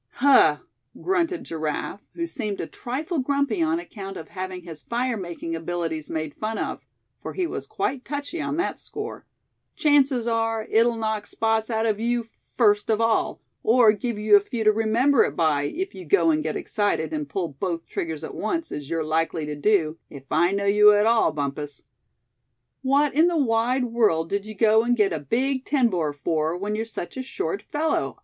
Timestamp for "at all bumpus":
20.93-21.83